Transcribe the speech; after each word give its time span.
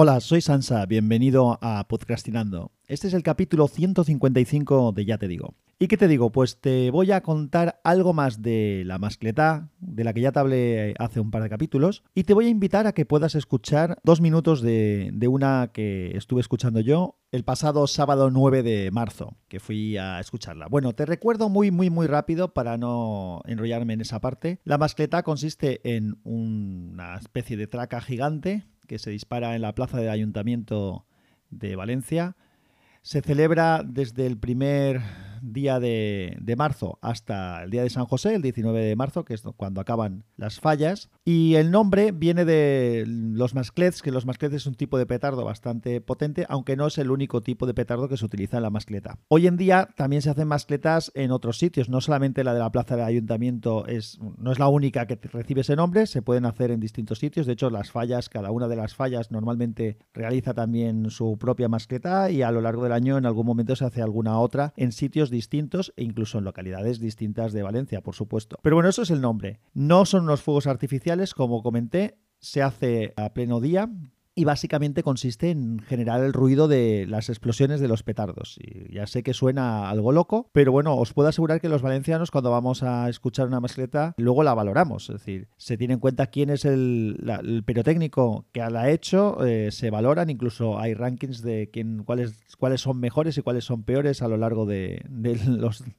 Hola, 0.00 0.20
soy 0.20 0.40
Sansa, 0.40 0.86
bienvenido 0.86 1.58
a 1.60 1.88
Podcastinando. 1.88 2.70
Este 2.86 3.08
es 3.08 3.14
el 3.14 3.24
capítulo 3.24 3.66
155 3.66 4.92
de 4.92 5.04
Ya 5.04 5.18
te 5.18 5.26
digo. 5.26 5.56
¿Y 5.80 5.88
qué 5.88 5.96
te 5.96 6.06
digo? 6.06 6.30
Pues 6.30 6.60
te 6.60 6.92
voy 6.92 7.10
a 7.10 7.20
contar 7.24 7.80
algo 7.82 8.12
más 8.12 8.40
de 8.40 8.84
la 8.86 8.98
mascletá, 8.98 9.70
de 9.80 10.04
la 10.04 10.12
que 10.12 10.20
ya 10.20 10.30
te 10.30 10.38
hablé 10.38 10.94
hace 11.00 11.18
un 11.18 11.32
par 11.32 11.42
de 11.42 11.48
capítulos, 11.48 12.04
y 12.14 12.22
te 12.22 12.32
voy 12.32 12.46
a 12.46 12.48
invitar 12.48 12.86
a 12.86 12.92
que 12.92 13.06
puedas 13.06 13.34
escuchar 13.34 13.98
dos 14.04 14.20
minutos 14.20 14.62
de, 14.62 15.10
de 15.12 15.26
una 15.26 15.70
que 15.72 16.16
estuve 16.16 16.42
escuchando 16.42 16.78
yo 16.78 17.18
el 17.32 17.42
pasado 17.42 17.88
sábado 17.88 18.30
9 18.30 18.62
de 18.62 18.92
marzo, 18.92 19.36
que 19.48 19.58
fui 19.58 19.96
a 19.96 20.20
escucharla. 20.20 20.68
Bueno, 20.68 20.92
te 20.92 21.06
recuerdo 21.06 21.48
muy, 21.48 21.72
muy, 21.72 21.90
muy 21.90 22.06
rápido 22.06 22.54
para 22.54 22.78
no 22.78 23.42
enrollarme 23.46 23.94
en 23.94 24.02
esa 24.02 24.20
parte. 24.20 24.60
La 24.62 24.78
mascletá 24.78 25.24
consiste 25.24 25.80
en 25.96 26.20
una 26.22 27.16
especie 27.16 27.56
de 27.56 27.66
traca 27.66 28.00
gigante 28.00 28.64
que 28.88 28.98
se 28.98 29.10
dispara 29.10 29.54
en 29.54 29.62
la 29.62 29.74
plaza 29.76 29.98
del 29.98 30.08
Ayuntamiento 30.08 31.06
de 31.50 31.76
Valencia. 31.76 32.36
Se 33.02 33.20
celebra 33.20 33.84
desde 33.84 34.26
el 34.26 34.36
primer 34.38 35.02
día 35.42 35.80
de, 35.80 36.36
marzo 36.56 36.98
hasta 37.02 37.62
el 37.62 37.70
día 37.70 37.82
de 37.82 37.90
San 37.90 38.06
José, 38.06 38.34
el 38.34 38.42
19 38.42 38.80
de 38.80 38.96
marzo, 38.96 39.24
que 39.24 39.34
es 39.34 39.42
cuando 39.56 39.80
acaban 39.80 40.24
las 40.36 40.60
fallas. 40.60 41.10
Y 41.24 41.54
el 41.54 41.70
nombre 41.70 42.12
viene 42.12 42.44
de 42.44 43.04
los 43.06 43.54
masclets, 43.54 44.02
que 44.02 44.10
los 44.10 44.26
masclets 44.26 44.54
es 44.54 44.66
un 44.66 44.74
tipo 44.74 44.98
de 44.98 45.06
petardo 45.06 45.44
bastante 45.44 46.00
potente, 46.00 46.46
aunque 46.48 46.76
no 46.76 46.86
es 46.86 46.98
el 46.98 47.10
único 47.10 47.42
tipo 47.42 47.66
de 47.66 47.74
petardo 47.74 48.08
que 48.08 48.16
se 48.16 48.24
utiliza 48.24 48.56
en 48.56 48.62
la 48.62 48.70
mascleta. 48.70 49.18
Hoy 49.28 49.46
en 49.46 49.56
día 49.56 49.88
también 49.96 50.22
se 50.22 50.30
hacen 50.30 50.48
mascletas 50.48 51.12
en 51.14 51.30
otros 51.30 51.58
sitios, 51.58 51.88
no 51.88 52.00
solamente 52.00 52.44
la 52.44 52.54
de 52.54 52.60
la 52.60 52.72
plaza 52.72 52.96
del 52.96 53.04
ayuntamiento 53.04 53.86
es, 53.86 54.18
no 54.38 54.52
es 54.52 54.58
la 54.58 54.68
única 54.68 55.06
que 55.06 55.16
recibe 55.16 55.60
ese 55.60 55.76
nombre, 55.76 56.06
se 56.06 56.22
pueden 56.22 56.46
hacer 56.46 56.70
en 56.70 56.80
distintos 56.80 57.18
sitios. 57.18 57.46
De 57.46 57.52
hecho, 57.52 57.70
las 57.70 57.90
fallas, 57.90 58.28
cada 58.28 58.50
una 58.50 58.68
de 58.68 58.76
las 58.76 58.94
fallas 58.94 59.30
normalmente 59.30 59.98
realiza 60.12 60.54
también 60.54 61.10
su 61.10 61.38
propia 61.38 61.68
mascleta 61.68 62.30
y 62.30 62.42
a 62.42 62.50
lo 62.50 62.60
largo 62.60 62.82
del 62.84 62.92
año 62.92 63.18
en 63.18 63.26
algún 63.26 63.46
momento 63.46 63.76
se 63.76 63.84
hace 63.84 64.02
alguna 64.02 64.38
otra 64.38 64.72
en 64.76 64.92
sitios 64.92 65.27
distintos 65.30 65.92
e 65.96 66.04
incluso 66.04 66.38
en 66.38 66.44
localidades 66.44 67.00
distintas 67.00 67.52
de 67.52 67.62
Valencia, 67.62 68.00
por 68.00 68.14
supuesto. 68.14 68.58
Pero 68.62 68.76
bueno, 68.76 68.88
eso 68.88 69.02
es 69.02 69.10
el 69.10 69.20
nombre. 69.20 69.60
No 69.74 70.04
son 70.04 70.24
unos 70.24 70.42
fuegos 70.42 70.66
artificiales, 70.66 71.34
como 71.34 71.62
comenté, 71.62 72.18
se 72.38 72.62
hace 72.62 73.12
a 73.16 73.32
pleno 73.32 73.60
día, 73.60 73.90
y 74.38 74.44
básicamente 74.44 75.02
consiste 75.02 75.50
en 75.50 75.80
generar 75.80 76.22
el 76.22 76.32
ruido 76.32 76.68
de 76.68 77.06
las 77.08 77.28
explosiones 77.28 77.80
de 77.80 77.88
los 77.88 78.04
petardos. 78.04 78.56
Y 78.60 78.94
ya 78.94 79.08
sé 79.08 79.24
que 79.24 79.34
suena 79.34 79.90
algo 79.90 80.12
loco, 80.12 80.48
pero 80.52 80.70
bueno, 80.70 80.94
os 80.96 81.12
puedo 81.12 81.28
asegurar 81.28 81.60
que 81.60 81.68
los 81.68 81.82
valencianos 81.82 82.30
cuando 82.30 82.52
vamos 82.52 82.84
a 82.84 83.08
escuchar 83.08 83.48
una 83.48 83.58
mascleta 83.58 84.14
luego 84.16 84.44
la 84.44 84.54
valoramos, 84.54 85.10
es 85.10 85.16
decir, 85.16 85.48
se 85.56 85.76
tiene 85.76 85.94
en 85.94 86.00
cuenta 86.00 86.28
quién 86.28 86.50
es 86.50 86.64
el, 86.64 87.64
pirotécnico 87.66 88.46
que 88.52 88.60
la 88.60 88.82
ha 88.82 88.90
hecho, 88.90 89.44
eh, 89.44 89.72
se 89.72 89.90
valoran, 89.90 90.30
incluso 90.30 90.78
hay 90.78 90.94
rankings 90.94 91.42
de 91.42 91.68
quién, 91.72 92.04
cuáles, 92.04 92.44
cuáles 92.58 92.80
son 92.80 93.00
mejores 93.00 93.36
y 93.38 93.42
cuáles 93.42 93.64
son 93.64 93.82
peores 93.82 94.22
a 94.22 94.28
lo 94.28 94.36
largo 94.36 94.66
de, 94.66 95.02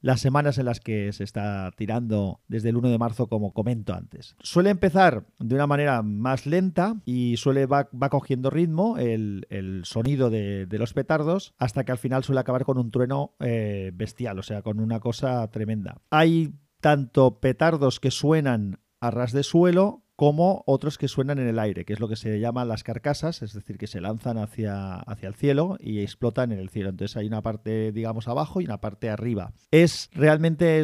las 0.01 0.21
semanas 0.21 0.57
en 0.59 0.65
las 0.65 0.79
que 0.79 1.11
se 1.11 1.25
está 1.25 1.71
tirando 1.75 2.39
desde 2.47 2.69
el 2.69 2.77
1 2.77 2.87
de 2.87 2.97
marzo, 2.97 3.27
como 3.27 3.51
comento 3.51 3.93
antes. 3.93 4.37
Suele 4.39 4.69
empezar 4.69 5.25
de 5.39 5.55
una 5.55 5.67
manera 5.67 6.03
más 6.03 6.45
lenta 6.45 6.95
y 7.03 7.35
suele 7.35 7.65
va, 7.65 7.89
va 7.93 8.09
cogiendo 8.09 8.28
ritmo 8.49 8.97
el, 8.97 9.81
sonido 9.83 10.29
de, 10.29 10.67
los 10.71 10.93
petardos 10.93 11.53
hasta 11.57 11.83
que 11.83 11.91
al 11.91 11.97
final 11.97 12.23
suele 12.23 12.41
acabar 12.41 12.65
con 12.65 12.77
un 12.77 12.91
trueno 12.91 13.35
eh, 13.39 13.91
bestial, 13.93 14.39
o 14.39 14.43
sea, 14.43 14.61
con 14.61 14.79
una 14.79 14.99
cosa 14.99 15.49
tremenda. 15.51 16.01
Hay 16.09 16.53
tanto 16.81 17.39
petardos 17.39 17.99
que 17.99 18.11
suenan 18.11 18.79
a 19.01 19.11
ras 19.11 19.31
de 19.31 19.43
suelo 19.43 20.03
como 20.19 20.63
otros 20.65 20.97
que 20.97 21.07
suenan 21.07 21.39
en 21.39 21.47
el 21.47 21.59
aire, 21.59 21.85
que 21.85 21.93
es 21.93 22.01
lo 22.01 22.09
que 22.09 22.17
se 22.17 22.41
llama 22.41 22.65
las 22.65 22.83
carcasas, 22.83 23.41
es 23.41 23.53
decir, 23.53 23.77
que 23.77 23.87
se 23.87 24.01
lanzan 24.01 24.37
hacia, 24.37 24.95
hacia 24.95 25.29
el 25.29 25.33
cielo 25.33 25.77
y 25.79 26.01
explotan 26.01 26.51
en 26.51 26.59
el 26.59 26.67
cielo. 26.67 26.89
Entonces 26.89 27.15
hay 27.15 27.25
una 27.25 27.41
parte, 27.41 27.93
digamos, 27.93 28.27
abajo 28.27 28.59
y 28.59 28.65
una 28.65 28.81
parte 28.81 29.09
arriba. 29.09 29.53
Es 29.71 30.09
realmente 30.11 30.83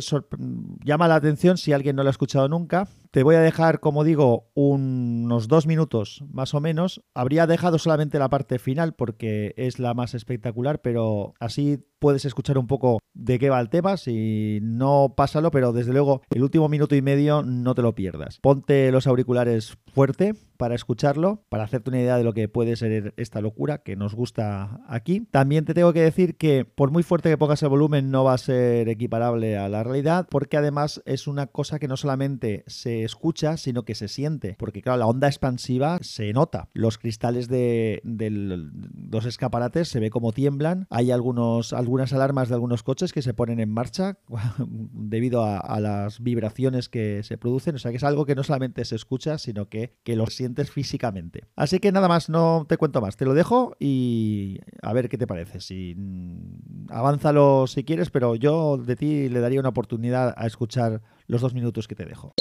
llama 0.85 1.09
la 1.09 1.15
atención 1.15 1.57
si 1.57 1.73
alguien 1.73 1.97
no 1.97 2.03
lo 2.03 2.07
ha 2.07 2.11
escuchado 2.11 2.47
nunca. 2.47 2.87
Te 3.11 3.23
voy 3.23 3.35
a 3.35 3.41
dejar, 3.41 3.81
como 3.81 4.05
digo, 4.05 4.51
unos 4.53 5.49
dos 5.49 5.67
minutos 5.67 6.23
más 6.31 6.53
o 6.53 6.61
menos. 6.61 7.03
Habría 7.13 7.45
dejado 7.45 7.77
solamente 7.77 8.19
la 8.19 8.29
parte 8.29 8.57
final 8.57 8.93
porque 8.93 9.53
es 9.57 9.79
la 9.79 9.93
más 9.93 10.13
espectacular, 10.13 10.79
pero 10.81 11.33
así 11.41 11.83
puedes 11.99 12.25
escuchar 12.25 12.57
un 12.57 12.67
poco 12.67 12.99
de 13.13 13.39
qué 13.39 13.49
va 13.49 13.59
el 13.59 13.69
tema. 13.69 13.97
Si 13.97 14.59
no, 14.61 15.13
pásalo, 15.15 15.51
pero 15.51 15.73
desde 15.73 15.93
luego 15.93 16.21
el 16.29 16.43
último 16.43 16.69
minuto 16.69 16.95
y 16.95 17.01
medio 17.01 17.43
no 17.43 17.75
te 17.75 17.81
lo 17.81 17.95
pierdas. 17.95 18.39
Ponte 18.41 18.91
los 18.91 19.07
auriculares 19.07 19.77
fuerte 19.93 20.33
para 20.57 20.75
escucharlo, 20.75 21.43
para 21.49 21.63
hacerte 21.63 21.89
una 21.89 21.99
idea 21.99 22.17
de 22.17 22.23
lo 22.23 22.33
que 22.33 22.47
puede 22.47 22.75
ser 22.75 23.13
esta 23.17 23.41
locura 23.41 23.79
que 23.79 23.95
nos 23.95 24.13
gusta 24.13 24.81
aquí. 24.87 25.27
También 25.31 25.65
te 25.65 25.73
tengo 25.73 25.93
que 25.93 26.01
decir 26.01 26.37
que 26.37 26.65
por 26.65 26.91
muy 26.91 27.03
fuerte 27.03 27.29
que 27.29 27.37
pongas 27.37 27.63
el 27.63 27.69
volumen 27.69 28.11
no 28.11 28.23
va 28.23 28.33
a 28.33 28.37
ser 28.37 28.89
equiparable 28.89 29.57
a 29.57 29.69
la 29.69 29.83
realidad, 29.83 30.27
porque 30.29 30.57
además 30.57 31.01
es 31.05 31.27
una 31.27 31.47
cosa 31.47 31.79
que 31.79 31.87
no 31.87 31.97
solamente 31.97 32.63
se 32.67 33.03
escucha, 33.03 33.57
sino 33.57 33.83
que 33.83 33.95
se 33.95 34.07
siente, 34.07 34.55
porque 34.57 34.81
claro, 34.81 34.99
la 34.99 35.07
onda 35.07 35.27
expansiva 35.27 35.99
se 36.01 36.31
nota. 36.33 36.69
Los 36.73 36.97
cristales 36.97 37.47
de, 37.47 38.01
los 38.03 39.25
escaparates 39.25 39.89
se 39.89 39.99
ve 39.99 40.09
como 40.09 40.31
tiemblan, 40.31 40.87
hay 40.89 41.11
algunos, 41.11 41.73
algunas 41.85 42.13
alarmas 42.13 42.49
de 42.49 42.55
algunos 42.55 42.81
coches 42.81 43.13
que 43.13 43.21
se 43.21 43.35
ponen 43.35 43.59
en 43.59 43.69
marcha 43.69 44.17
debido 44.57 45.43
a, 45.43 45.79
las 45.79 46.19
vibraciones 46.19 46.89
que 46.89 47.21
se 47.21 47.37
producen, 47.37 47.75
o 47.75 47.79
sea 47.79 47.91
que 47.91 47.97
es 47.97 48.03
algo 48.03 48.25
que 48.25 48.33
no 48.33 48.43
solamente 48.43 48.83
se 48.85 48.95
escucha, 48.95 49.37
sino 49.37 49.69
que, 49.69 49.93
que 50.03 50.15
lo 50.15 50.25
siente 50.27 50.65
físicamente. 50.65 51.45
Así 51.55 51.79
que 51.79 51.91
nada 51.91 52.07
más, 52.07 52.27
no 52.29 52.65
te 52.67 52.77
cuento 52.77 53.01
más. 53.01 53.17
Te 53.17 53.25
lo 53.25 53.33
dejo 53.33 53.75
y 53.79 54.59
a 54.81 54.93
ver 54.93 55.09
qué 55.09 55.17
te 55.17 55.27
parece. 55.27 55.59
Si 55.59 55.93
mm, 55.95 56.87
avánzalo 56.89 57.67
si 57.67 57.83
quieres, 57.83 58.09
pero 58.09 58.35
yo 58.35 58.77
de 58.77 58.95
ti 58.95 59.29
le 59.29 59.39
daría 59.39 59.59
una 59.59 59.69
oportunidad 59.69 60.33
a 60.35 60.47
escuchar 60.47 61.01
los 61.27 61.41
dos 61.41 61.53
minutos 61.53 61.87
que 61.87 61.95
te 61.95 62.05
dejo. 62.05 62.33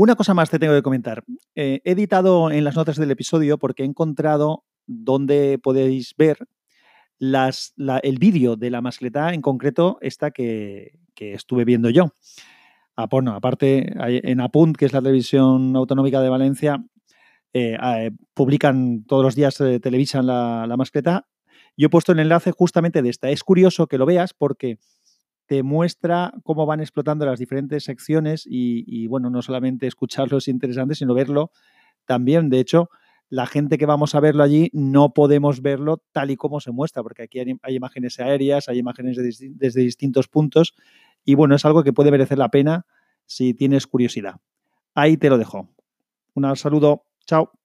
Una 0.00 0.16
cosa 0.16 0.32
más 0.32 0.48
te 0.48 0.58
tengo 0.58 0.72
que 0.72 0.82
comentar. 0.82 1.22
Eh, 1.54 1.82
he 1.84 1.90
editado 1.90 2.50
en 2.50 2.64
las 2.64 2.74
notas 2.74 2.96
del 2.96 3.10
episodio 3.10 3.58
porque 3.58 3.82
he 3.82 3.86
encontrado 3.86 4.64
donde 4.86 5.58
podéis 5.62 6.14
ver 6.16 6.38
el 7.18 8.18
vídeo 8.18 8.56
de 8.56 8.70
la 8.70 8.80
mascleta, 8.80 9.34
en 9.34 9.42
concreto 9.42 9.98
esta 10.00 10.30
que, 10.30 10.92
estuve 11.14 11.66
viendo 11.66 11.90
yo. 11.90 12.14
Ah, 12.96 13.08
aparte, 13.10 13.92
en 14.26 14.40
Apunt, 14.40 14.78
que 14.78 14.86
es 14.86 14.94
la 14.94 15.02
televisión 15.02 15.76
autonómica 15.76 16.22
de 16.22 16.30
Valencia, 16.30 16.82
eh, 17.52 17.76
eh, 17.78 18.10
publican 18.32 19.04
todos 19.04 19.22
los 19.22 19.34
días, 19.34 19.58
televisan 19.82 20.26
la, 20.26 20.64
la 20.66 20.78
mascleta. 20.78 21.28
Yo 21.76 21.88
he 21.88 21.90
puesto 21.90 22.12
el 22.12 22.20
enlace 22.20 22.52
justamente 22.52 23.02
de 23.02 23.10
esta. 23.10 23.28
Es 23.28 23.44
curioso 23.44 23.86
que 23.86 23.98
lo 23.98 24.06
veas 24.06 24.32
porque 24.32 24.78
te 25.50 25.64
muestra 25.64 26.32
cómo 26.44 26.64
van 26.64 26.78
explotando 26.78 27.26
las 27.26 27.40
diferentes 27.40 27.82
secciones 27.82 28.44
y, 28.48 29.08
bueno, 29.08 29.30
no 29.30 29.42
solamente 29.42 29.88
escucharlo 29.88 30.38
es 30.38 30.46
interesante, 30.46 30.94
sino 30.94 31.12
verlo 31.12 31.50
también. 32.04 32.50
De 32.50 32.60
hecho, 32.60 32.88
la 33.28 33.46
gente 33.46 33.76
que 33.76 33.84
vamos 33.84 34.14
a 34.14 34.20
verlo 34.20 34.44
allí 34.44 34.70
no 34.72 35.12
podemos 35.12 35.60
verlo 35.60 36.04
tal 36.12 36.30
y 36.30 36.36
como 36.36 36.60
se 36.60 36.70
muestra, 36.70 37.02
porque 37.02 37.24
aquí 37.24 37.40
hay, 37.40 37.74
imágenes 37.74 38.20
aéreas, 38.20 38.68
hay 38.68 38.78
imágenes 38.78 39.16
desde 39.18 39.80
distintos 39.80 40.28
puntos 40.28 40.74
y 41.24 41.34
bueno, 41.34 41.56
es 41.56 41.64
algo 41.64 41.82
que 41.82 41.92
puede 41.92 42.12
merecer 42.12 42.38
la 42.38 42.50
pena 42.50 42.86
si 43.26 43.52
tienes 43.52 43.88
curiosidad. 43.88 44.36
Ahí 44.94 45.16
te 45.16 45.30
lo 45.30 45.36
dejo. 45.36 45.68
Un 46.34 46.54
saludo. 46.54 47.06
Chao. 47.26 47.59